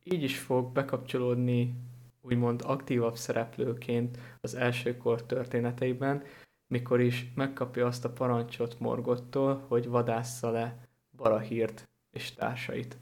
Így 0.03 0.23
is 0.23 0.39
fog 0.39 0.71
bekapcsolódni 0.71 1.73
úgymond 2.21 2.61
aktívabb 2.65 3.15
szereplőként 3.15 4.17
az 4.41 4.55
első 4.55 4.97
kor 4.97 5.25
történeteiben, 5.25 6.23
mikor 6.67 6.99
is 6.99 7.25
megkapja 7.35 7.85
azt 7.85 8.05
a 8.05 8.09
parancsot 8.09 8.79
Morgottól, 8.79 9.65
hogy 9.67 9.87
vadásza 9.87 10.51
le 10.51 10.77
Barahírt 11.15 11.89
és 12.11 12.33
társait. 12.33 12.97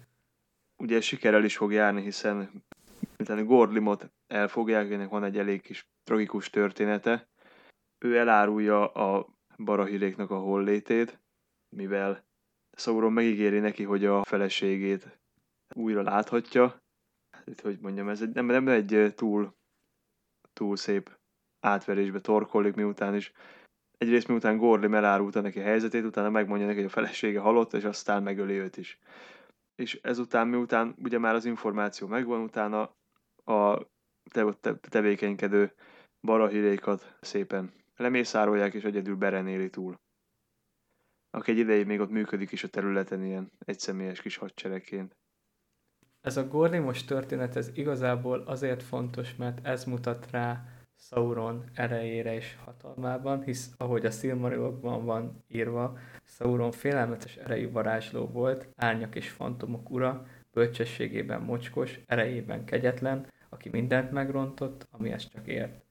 Ugye 0.78 1.02
sikerrel 1.02 1.44
is 1.44 1.58
fog 1.58 1.72
járni, 1.72 2.02
hiszen 2.02 2.64
miután 3.18 3.46
Gorlimot 3.46 4.12
elfogják, 4.28 4.92
ennek 4.92 5.10
van 5.10 5.24
egy 5.24 5.38
elég 5.38 5.62
kis 5.62 5.90
tragikus 6.04 6.50
története. 6.50 7.28
Ő 8.00 8.18
elárulja 8.18 8.88
a 8.88 9.28
Barahiréknak 9.58 10.32
a 10.32 10.40
hollétét, 10.40 11.20
mivel 11.70 12.26
Sauron 12.72 13.14
megígéri 13.14 13.60
neki, 13.60 13.84
hogy 13.84 14.06
a 14.06 14.24
feleségét 14.24 15.20
újra 15.74 16.02
láthatja. 16.02 16.82
Itt, 17.48 17.62
hogy 17.62 17.80
mondjam, 17.82 18.10
ez 18.10 18.22
egy, 18.22 18.34
nem, 18.34 18.46
nem 18.46 18.68
egy 18.68 19.14
túl, 19.16 19.56
túl 20.54 20.76
szép 20.76 21.18
átverésbe 21.60 22.20
torkollik, 22.20 22.76
miután 22.76 23.16
is 23.16 23.34
egyrészt 23.98 24.28
miután 24.28 24.58
Gorlim 24.58 24.94
elárulta 24.94 25.42
neki 25.42 25.60
a 25.60 25.64
helyzetét, 25.64 26.04
utána 26.04 26.30
megmondja 26.30 26.66
neki, 26.66 26.78
hogy 26.78 26.88
a 26.88 26.92
felesége 26.92 27.40
halott, 27.40 27.74
és 27.74 27.84
aztán 27.84 28.24
megöli 28.24 28.54
őt 28.54 28.78
is. 28.78 29.00
És 29.76 30.00
ezután, 30.02 30.48
miután 30.48 30.96
ugye 31.04 31.18
már 31.18 31.36
az 31.36 31.46
információ 31.46 32.08
megvan, 32.08 32.42
utána 32.42 32.82
a 33.44 33.88
te, 34.32 34.54
te, 34.62 34.76
tevékenykedő 34.76 35.74
barahirékat 36.22 37.18
szépen 37.22 37.74
lemészárolják, 37.96 38.74
és 38.74 38.84
egyedül 38.84 39.16
Beren 39.16 39.48
éli 39.48 39.70
túl. 39.70 40.00
Aki 41.30 41.52
egy 41.52 41.58
ideig 41.58 41.86
még 41.86 42.00
ott 42.00 42.10
működik 42.10 42.52
is 42.52 42.64
a 42.64 42.68
területen 42.68 43.24
ilyen 43.24 43.52
egyszemélyes 43.66 44.22
kis 44.22 44.38
hadseregként. 44.38 45.16
Ez 46.22 46.38
a 46.38 46.48
Gorlimos 46.48 47.04
történet, 47.04 47.56
ez 47.56 47.72
igazából 47.74 48.44
azért 48.46 48.84
fontos, 48.84 49.36
mert 49.36 49.68
ez 49.68 49.84
mutat 49.84 50.28
rá 50.32 50.66
Sauron 51.00 51.64
erejére 51.74 52.34
és 52.34 52.58
hatalmában, 52.66 53.44
hisz 53.44 53.72
ahogy 53.78 54.06
a 54.06 54.12
Silmarilokban 54.12 55.06
van 55.06 55.44
írva, 55.48 55.98
Sauron 56.24 56.72
félelmetes 56.72 57.36
erejű 57.36 57.72
varázsló 57.72 58.28
volt, 58.28 58.68
árnyak 58.76 59.16
és 59.16 59.30
fantomok 59.30 59.90
ura, 59.90 60.26
bölcsességében 60.52 61.42
mocskos, 61.42 62.00
erejében 62.06 62.66
kegyetlen, 62.66 63.28
aki 63.50 63.70
mindent 63.70 64.12
megrontott, 64.12 64.88
amihez 64.92 65.30
csak 65.30 65.48
ért. 65.48 65.82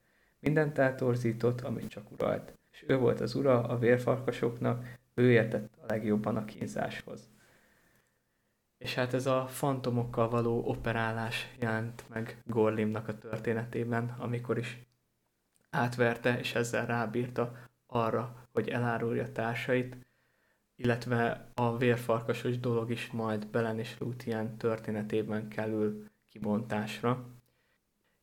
Mindent 0.41 0.79
eltorzított, 0.79 1.61
amit 1.61 1.89
csak 1.89 2.11
uralt. 2.11 2.53
És 2.73 2.85
ő 2.87 2.97
volt 2.97 3.21
az 3.21 3.35
ura 3.35 3.63
a 3.63 3.79
vérfarkasoknak, 3.79 4.85
ő 5.15 5.31
értett 5.31 5.75
a 5.81 5.85
legjobban 5.87 6.37
a 6.37 6.45
kínzáshoz. 6.45 7.29
És 8.87 8.95
hát 8.95 9.15
ez 9.15 9.27
a 9.27 9.47
fantomokkal 9.47 10.29
való 10.29 10.63
operálás 10.67 11.51
jelent 11.59 12.05
meg 12.09 12.43
Gorlimnak 12.45 13.09
a 13.09 13.19
történetében, 13.19 14.15
amikor 14.19 14.59
is 14.59 14.79
átverte, 15.71 16.39
és 16.39 16.55
ezzel 16.55 16.87
rábírta 16.87 17.53
arra, 17.87 18.49
hogy 18.53 18.69
elárulja 18.69 19.33
társait, 19.33 19.97
illetve 20.77 21.51
a 21.55 21.77
vérfarkasos 21.77 22.59
dolog 22.61 22.91
is 22.91 23.11
majd 23.11 23.47
Belen 23.47 23.79
és 23.79 23.99
Lúthien 23.99 24.57
történetében 24.57 25.49
kerül 25.49 26.05
kibontásra, 26.31 27.27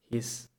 hisz 0.10 0.50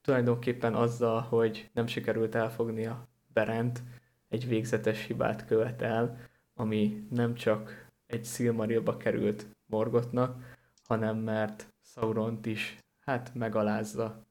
tulajdonképpen 0.00 0.74
azzal, 0.74 1.20
hogy 1.20 1.70
nem 1.72 1.86
sikerült 1.86 2.34
elfognia 2.34 3.08
Berent, 3.32 3.82
egy 4.28 4.48
végzetes 4.48 5.06
hibát 5.06 5.46
követ 5.46 5.82
el, 5.82 6.18
ami 6.54 7.06
nem 7.10 7.34
csak 7.34 7.83
egy 8.14 8.24
Silmarilba 8.24 8.96
került 8.96 9.46
Morgotnak, 9.70 10.56
hanem 10.88 11.16
mert 11.16 11.74
Sauront 11.82 12.46
is 12.46 12.78
hát 13.00 13.34
megalázza 13.34 14.26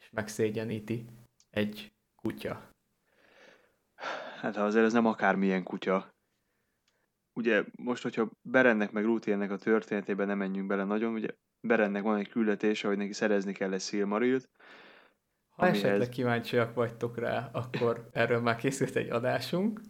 és 0.00 0.10
megszégyeníti 0.10 1.04
egy 1.50 1.92
kutya. 2.22 2.70
Hát 4.40 4.56
azért 4.56 4.84
ez 4.84 4.92
nem 4.92 5.06
akármilyen 5.06 5.62
kutya. 5.62 6.08
Ugye 7.32 7.64
most, 7.76 8.02
hogyha 8.02 8.30
Berennek 8.42 8.90
meg 8.92 9.04
Lúthiernek 9.04 9.50
a 9.50 9.56
történetében 9.56 10.26
nem 10.26 10.38
menjünk 10.38 10.66
bele 10.66 10.84
nagyon, 10.84 11.12
ugye 11.12 11.28
Berennek 11.60 12.02
van 12.02 12.18
egy 12.18 12.28
küldetése, 12.28 12.88
hogy 12.88 12.96
neki 12.96 13.12
szerezni 13.12 13.52
kell 13.52 13.72
egy 13.72 13.80
Silmarilt. 13.80 14.48
Ha 15.48 15.66
amihez... 15.66 15.84
esetleg 15.84 16.08
kíváncsiak 16.08 16.74
vagytok 16.74 17.18
rá, 17.18 17.50
akkor 17.52 18.08
erről 18.12 18.40
már 18.40 18.56
készült 18.56 18.96
egy 18.96 19.10
adásunk. 19.10 19.80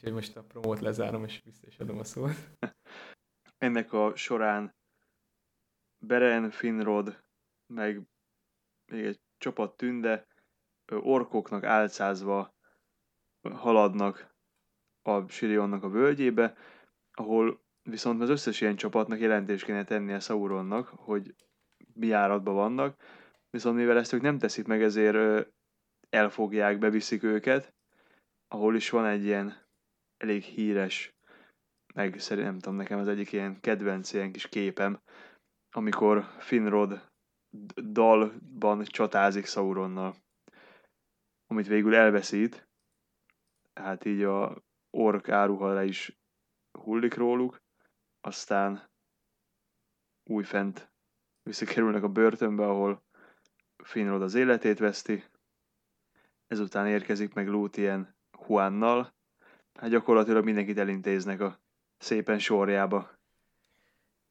Úgyhogy 0.00 0.14
most 0.14 0.36
a 0.36 0.42
promót 0.42 0.80
lezárom, 0.80 1.24
és 1.24 1.42
vissza 1.44 1.66
is 1.66 1.78
adom 1.78 1.98
a 1.98 2.04
szót. 2.04 2.34
Ennek 3.58 3.92
a 3.92 4.16
során 4.16 4.74
Beren, 5.98 6.50
Finrod, 6.50 7.24
meg 7.66 8.02
még 8.92 9.04
egy 9.04 9.20
csapat 9.38 9.76
tünde 9.76 10.26
orkoknak 10.92 11.64
álcázva 11.64 12.54
haladnak 13.40 14.34
a 15.02 15.28
Sirionnak 15.28 15.82
a 15.82 15.88
völgyébe, 15.88 16.56
ahol 17.12 17.64
viszont 17.82 18.22
az 18.22 18.28
összes 18.28 18.60
ilyen 18.60 18.76
csapatnak 18.76 19.20
jelentést 19.20 19.64
kéne 19.64 19.84
tennie 19.84 20.20
Sauronnak, 20.20 20.88
hogy 20.88 21.34
mi 21.92 22.12
áratban 22.12 22.54
vannak, 22.54 23.02
viszont 23.50 23.76
mivel 23.76 23.98
ezt 23.98 24.12
ők 24.12 24.20
nem 24.20 24.38
teszik 24.38 24.66
meg, 24.66 24.82
ezért 24.82 25.48
elfogják, 26.08 26.78
beviszik 26.78 27.22
őket, 27.22 27.74
ahol 28.48 28.76
is 28.76 28.90
van 28.90 29.04
egy 29.04 29.24
ilyen 29.24 29.68
elég 30.22 30.42
híres, 30.42 31.14
meg 31.94 32.18
szerintem 32.18 32.52
nem 32.52 32.60
tudom, 32.60 32.78
nekem 32.78 32.98
az 32.98 33.08
egyik 33.08 33.32
ilyen 33.32 33.60
kedvenc 33.60 34.12
ilyen 34.12 34.32
kis 34.32 34.48
képem, 34.48 35.00
amikor 35.70 36.24
Finrod 36.38 37.08
dalban 37.92 38.84
csatázik 38.84 39.46
Sauronnal, 39.46 40.14
amit 41.46 41.66
végül 41.66 41.94
elveszít, 41.94 42.68
hát 43.74 44.04
így 44.04 44.22
a 44.22 44.62
ork 44.90 45.28
áruha 45.28 45.72
le 45.72 45.84
is 45.84 46.18
hullik 46.78 47.14
róluk, 47.14 47.62
aztán 48.20 48.88
újfent 50.30 50.92
visszakerülnek 51.42 52.02
a 52.02 52.08
börtönbe, 52.08 52.66
ahol 52.66 53.02
Finrod 53.84 54.22
az 54.22 54.34
életét 54.34 54.78
veszti, 54.78 55.24
ezután 56.46 56.86
érkezik 56.86 57.34
meg 57.34 57.48
Lúthien 57.48 58.16
Juannal, 58.48 59.18
hát 59.74 59.90
gyakorlatilag 59.90 60.44
mindenkit 60.44 60.78
elintéznek 60.78 61.40
a 61.40 61.58
szépen 61.98 62.38
sorjába. 62.38 63.10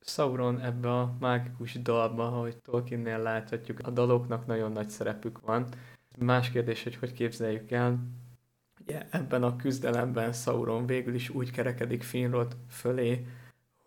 Sauron 0.02 0.60
ebbe 0.60 0.92
a 1.00 1.16
mágikus 1.20 1.82
dalba, 1.82 2.28
ahogy 2.28 2.58
Tolkiennél 2.58 3.18
láthatjuk, 3.18 3.80
a 3.84 3.90
daloknak 3.90 4.46
nagyon 4.46 4.72
nagy 4.72 4.90
szerepük 4.90 5.40
van. 5.40 5.68
Más 6.18 6.52
kérdés, 6.52 6.84
hogy 6.84 6.96
hogy 6.96 7.14
képzeljük 7.14 7.72
el. 7.72 8.00
Ugye 8.82 9.08
ebben 9.10 9.44
a 9.44 9.56
küzdelemben 9.56 10.34
Sauron 10.34 10.86
végül 10.86 11.14
is 11.14 11.30
úgy 11.30 11.52
kerekedik 11.52 12.04
Finrod 12.04 12.58
fölé, 12.70 13.26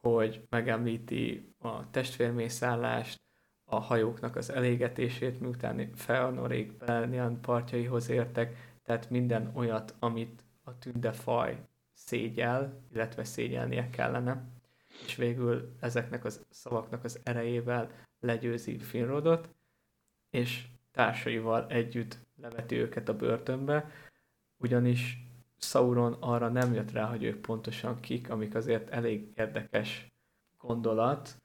hogy 0.01 0.47
megemlíti 0.51 1.55
a 1.59 1.91
testvérmészállást, 1.91 3.21
a 3.65 3.81
hajóknak 3.81 4.37
az 4.37 4.51
elégetését, 4.51 5.41
miután 5.41 5.91
Felnorék 5.95 6.77
Belnian 6.77 7.41
partjaihoz 7.41 8.09
értek, 8.09 8.77
tehát 8.85 9.11
minden 9.11 9.51
olyat, 9.55 9.95
amit 9.99 10.45
a 10.65 10.79
tündefaj 10.79 11.67
szégyel, 11.93 12.83
illetve 12.93 13.25
szégyelnie 13.25 13.91
kellene 13.91 14.51
és 15.07 15.15
végül 15.15 15.77
ezeknek 15.81 16.25
az 16.25 16.45
szavaknak 16.51 17.05
az 17.05 17.21
erejével 17.23 17.91
legyőzi 18.21 18.79
Finrodot, 18.79 19.49
és 20.31 20.67
társaival 20.91 21.67
együtt 21.69 22.19
leveti 22.37 22.77
őket 22.77 23.09
a 23.09 23.17
börtönbe, 23.17 23.91
ugyanis 24.57 25.27
Sauron 25.59 26.13
arra 26.13 26.49
nem 26.49 26.75
jött 26.75 26.91
rá, 26.91 27.05
hogy 27.05 27.23
ők 27.23 27.41
pontosan 27.41 28.01
kik, 28.01 28.31
amik 28.31 28.55
azért 28.55 28.91
elég 28.91 29.33
érdekes 29.35 30.13
gondolat. 30.59 31.43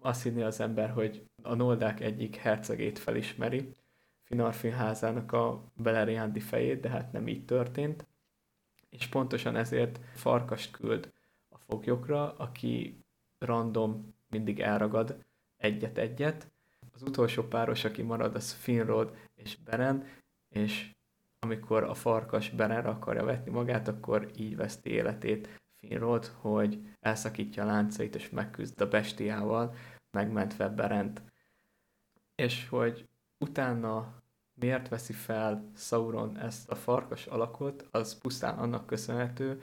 Azt 0.00 0.22
hinni 0.22 0.42
az 0.42 0.60
ember, 0.60 0.90
hogy 0.90 1.26
a 1.42 1.54
Noldák 1.54 2.00
egyik 2.00 2.36
hercegét 2.36 2.98
felismeri, 2.98 3.74
Finarfin 4.22 4.72
házának 4.72 5.32
a 5.32 5.72
Beleriandi 5.76 6.40
fejét, 6.40 6.80
de 6.80 6.88
hát 6.88 7.12
nem 7.12 7.28
így 7.28 7.44
történt. 7.44 8.06
És 8.96 9.06
pontosan 9.06 9.56
ezért 9.56 10.00
farkast 10.14 10.70
küld 10.70 11.12
foglyokra, 11.66 12.32
aki 12.36 13.04
random 13.38 14.14
mindig 14.28 14.60
elragad 14.60 15.24
egyet-egyet. 15.56 16.50
Az 16.92 17.02
utolsó 17.02 17.42
páros, 17.42 17.84
aki 17.84 18.02
marad, 18.02 18.34
az 18.34 18.52
Finrod 18.52 19.16
és 19.34 19.56
Beren, 19.56 20.06
és 20.48 20.90
amikor 21.38 21.82
a 21.82 21.94
farkas 21.94 22.50
Berenre 22.50 22.88
akarja 22.88 23.24
vetni 23.24 23.50
magát, 23.50 23.88
akkor 23.88 24.30
így 24.36 24.56
veszti 24.56 24.90
életét 24.90 25.60
Finrod, 25.76 26.26
hogy 26.26 26.96
elszakítja 27.00 27.62
a 27.62 27.66
láncait 27.66 28.14
és 28.14 28.30
megküzd 28.30 28.80
a 28.80 28.88
bestiával, 28.88 29.74
megmentve 30.10 30.68
Berent. 30.68 31.22
És 32.34 32.68
hogy 32.68 33.08
utána 33.38 34.21
miért 34.62 34.88
veszi 34.88 35.12
fel 35.12 35.70
Sauron 35.76 36.38
ezt 36.38 36.70
a 36.70 36.74
farkas 36.74 37.26
alakot, 37.26 37.88
az 37.90 38.18
pusztán 38.18 38.58
annak 38.58 38.86
köszönhető, 38.86 39.62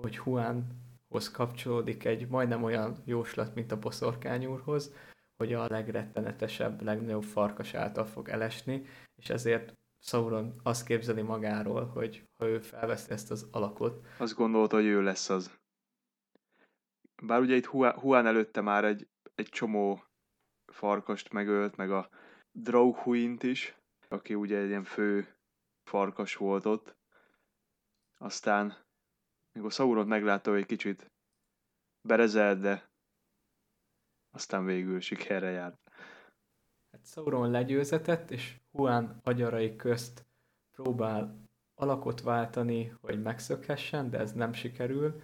hogy 0.00 0.18
Huan 0.18 0.66
hoz 1.08 1.30
kapcsolódik 1.30 2.04
egy 2.04 2.28
majdnem 2.28 2.62
olyan 2.62 3.02
jóslat, 3.04 3.54
mint 3.54 3.72
a 3.72 3.78
boszorkány 3.78 4.46
úrhoz, 4.46 4.94
hogy 5.36 5.52
a 5.52 5.66
legrettenetesebb, 5.68 6.82
legnagyobb 6.82 7.22
farkas 7.22 7.74
által 7.74 8.04
fog 8.04 8.28
elesni, 8.28 8.86
és 9.22 9.30
ezért 9.30 9.72
Sauron 10.04 10.60
azt 10.62 10.86
képzeli 10.86 11.22
magáról, 11.22 11.86
hogy 11.86 12.24
ha 12.36 12.48
ő 12.48 12.60
felveszi 12.60 13.12
ezt 13.12 13.30
az 13.30 13.48
alakot. 13.50 14.06
Azt 14.18 14.34
gondolta, 14.34 14.76
hogy 14.76 14.84
ő 14.84 15.02
lesz 15.02 15.30
az. 15.30 15.58
Bár 17.22 17.40
ugye 17.40 17.54
itt 17.54 17.66
Huán 17.66 18.26
előtte 18.26 18.60
már 18.60 18.84
egy, 18.84 19.08
egy 19.34 19.48
csomó 19.48 20.04
farkast 20.72 21.32
megölt, 21.32 21.76
meg 21.76 21.90
a 21.90 22.08
Drauhuint 22.52 23.42
is, 23.42 23.76
aki 24.08 24.34
ugye 24.34 24.58
egy 24.58 24.68
ilyen 24.68 24.84
fő 24.84 25.36
farkas 25.82 26.36
volt 26.36 26.66
ott. 26.66 26.96
Aztán 28.18 28.76
mikor 29.52 29.72
Sauron 29.72 30.06
meglátta, 30.06 30.50
hogy 30.50 30.60
egy 30.60 30.66
kicsit 30.66 31.10
berezelt, 32.00 32.60
de 32.60 32.88
aztán 34.30 34.64
végül 34.64 35.00
sikerre 35.00 35.50
járt. 35.50 35.78
Hát 36.92 37.06
Sauron 37.06 37.50
legyőzetett, 37.50 38.30
és 38.30 38.60
Huan 38.70 39.20
agyarai 39.22 39.76
közt 39.76 40.24
próbál 40.70 41.44
alakot 41.74 42.20
váltani, 42.20 42.96
hogy 43.00 43.22
megszökhessen, 43.22 44.10
de 44.10 44.18
ez 44.18 44.32
nem 44.32 44.52
sikerül, 44.52 45.22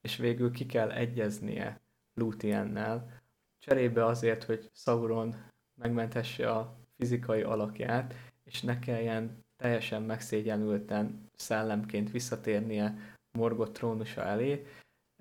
és 0.00 0.16
végül 0.16 0.50
ki 0.50 0.66
kell 0.66 0.90
egyeznie 0.90 1.80
Lúthiennel, 2.14 3.22
cserébe 3.58 4.04
azért, 4.04 4.44
hogy 4.44 4.70
Sauron 4.72 5.34
megmenthesse 5.74 6.50
a 6.50 6.76
fizikai 6.98 7.42
alakját, 7.42 8.14
és 8.44 8.62
ne 8.62 8.78
kelljen 8.78 9.44
teljesen 9.56 10.02
megszégyenülten 10.02 11.26
szellemként 11.34 12.10
visszatérnie 12.10 13.16
Morgoth 13.38 13.72
trónusa 13.72 14.22
elé, 14.22 14.66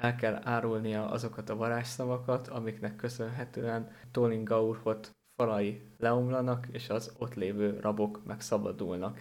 el 0.01 0.15
kell 0.15 0.41
árulnia 0.43 1.09
azokat 1.09 1.49
a 1.49 1.55
varázsszavakat, 1.55 2.47
amiknek 2.47 2.95
köszönhetően 2.95 3.95
Tolin 4.11 4.43
Gaurhot 4.43 5.11
falai 5.35 5.81
leomlanak, 5.97 6.67
és 6.71 6.89
az 6.89 7.15
ott 7.17 7.33
lévő 7.33 7.79
rabok 7.79 8.25
megszabadulnak. 8.25 9.19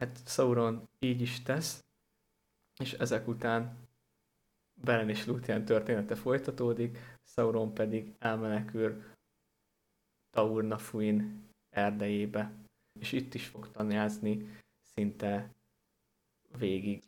Hát 0.00 0.20
Sauron 0.26 0.88
így 0.98 1.20
is 1.20 1.42
tesz, 1.42 1.84
és 2.80 2.92
ezek 2.92 3.28
után 3.28 3.88
Beren 4.82 5.08
és 5.08 5.26
Lúthien 5.26 5.64
története 5.64 6.14
folytatódik, 6.14 6.98
Sauron 7.22 7.74
pedig 7.74 8.14
elmenekül 8.18 9.02
Taurnafuin 10.30 11.48
erdejébe, 11.70 12.52
és 13.00 13.12
itt 13.12 13.34
is 13.34 13.46
fog 13.46 13.70
tanyázni 13.70 14.58
szinte 14.82 15.54
végig 16.58 17.02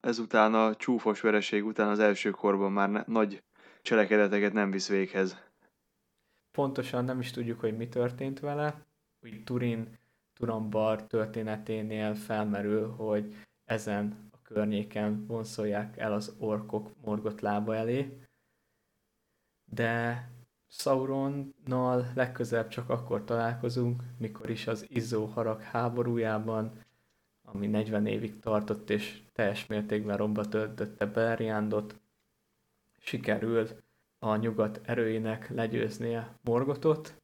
ezután 0.00 0.54
a 0.54 0.74
csúfos 0.74 1.20
vereség 1.20 1.64
után 1.64 1.88
az 1.88 1.98
első 1.98 2.30
korban 2.30 2.72
már 2.72 2.90
ne, 2.90 3.02
nagy 3.06 3.42
cselekedeteket 3.82 4.52
nem 4.52 4.70
visz 4.70 4.88
véghez. 4.88 5.36
Pontosan 6.50 7.04
nem 7.04 7.20
is 7.20 7.30
tudjuk, 7.30 7.60
hogy 7.60 7.76
mi 7.76 7.88
történt 7.88 8.40
vele. 8.40 8.84
Úgy 9.22 9.44
Turin, 9.44 9.98
Turambar 10.32 11.06
történeténél 11.06 12.14
felmerül, 12.14 12.88
hogy 12.88 13.34
ezen 13.64 14.28
a 14.32 14.42
környéken 14.42 15.26
vonszolják 15.26 15.96
el 15.96 16.12
az 16.12 16.36
orkok 16.38 16.90
morgott 17.04 17.40
lába 17.40 17.74
elé. 17.74 18.18
De 19.64 20.22
Sauronnal 20.68 22.06
legközelebb 22.14 22.68
csak 22.68 22.88
akkor 22.88 23.24
találkozunk, 23.24 24.02
mikor 24.18 24.50
is 24.50 24.66
az 24.66 24.86
Izzó 24.88 25.24
harag 25.24 25.60
háborújában 25.60 26.86
ami 27.52 27.66
40 27.66 28.06
évig 28.06 28.40
tartott, 28.40 28.90
és 28.90 29.22
teljes 29.32 29.66
mértékben 29.66 30.16
romba 30.16 30.48
töltötte 30.48 31.06
Beleriandot, 31.06 32.00
sikerült 32.98 33.82
a 34.18 34.36
nyugat 34.36 34.80
erőinek 34.84 35.48
legyőznie 35.48 36.38
Morgotot, 36.42 37.22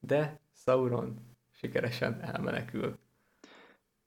de 0.00 0.40
Sauron 0.54 1.36
sikeresen 1.50 2.20
elmenekül. 2.22 2.98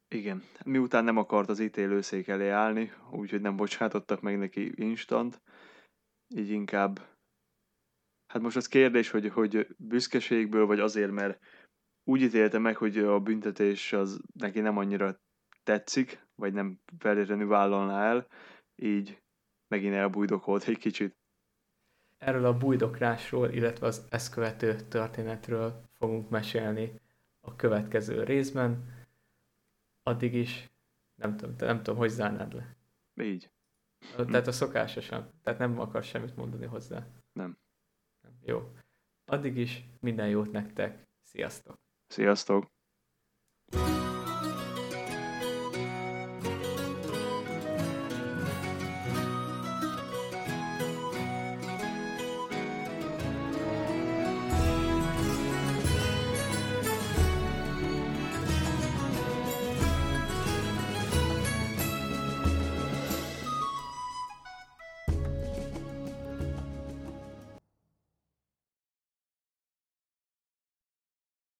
Igen. 0.08 0.43
Miután 0.65 1.04
nem 1.04 1.17
akart 1.17 1.50
az 1.50 1.60
ítélőszék 1.60 2.28
elé 2.28 2.50
állni, 2.50 2.91
úgyhogy 3.12 3.41
nem 3.41 3.56
bocsátottak 3.56 4.21
meg 4.21 4.38
neki 4.38 4.71
instant, 4.76 5.41
így 6.36 6.50
inkább 6.50 7.00
Hát 8.36 8.43
most 8.43 8.56
az 8.56 8.67
kérdés, 8.67 9.10
hogy, 9.10 9.30
hogy 9.30 9.67
büszkeségből, 9.78 10.65
vagy 10.65 10.80
azért, 10.80 11.12
mert 11.12 11.39
úgy 12.04 12.21
ítélte 12.21 12.58
meg, 12.58 12.76
hogy 12.76 12.98
a 12.98 13.19
büntetés 13.19 13.93
az 13.93 14.21
neki 14.34 14.60
nem 14.60 14.78
annyira 14.78 15.19
tetszik, 15.63 16.26
vagy 16.36 16.54
nem 16.54 16.80
feltétlenül 16.98 17.48
vállalná 17.48 18.04
el, 18.10 18.28
így 18.76 19.21
megint 19.67 19.93
elbújdokolt 19.93 20.67
egy 20.67 20.78
kicsit. 20.78 21.15
Erről 22.17 22.45
a 22.45 22.58
bújdokrásról, 22.58 23.50
illetve 23.50 23.88
az 23.88 24.06
ezt 24.10 24.34
követő 24.34 24.76
történetről 24.76 25.82
fogunk 25.98 26.30
mesélni 26.30 27.00
a 27.41 27.56
következő 27.56 28.24
részben. 28.24 28.84
Addig 30.04 30.34
is 30.34 30.69
nem 31.15 31.38
tudom, 31.38 31.56
nem 31.58 31.78
tudom, 31.78 32.00
hogy 32.00 32.10
zárnád 32.10 32.54
le. 32.54 32.76
Így. 33.24 33.50
Tehát 34.15 34.48
a 34.48 34.52
szokásosan. 34.52 35.30
Tehát 35.43 35.60
nem 35.60 35.80
akar 35.80 36.04
semmit 36.04 36.36
mondani 36.36 36.65
hozzá. 36.65 37.08
Nem. 37.34 37.58
Jó. 38.45 38.71
Addig 39.25 39.58
is 39.58 39.84
minden 39.99 40.27
jót 40.29 40.51
nektek. 40.51 41.08
Sziasztok! 41.21 41.75
Sziasztok! 42.08 42.74